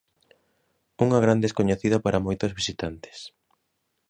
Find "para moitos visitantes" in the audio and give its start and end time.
2.05-3.17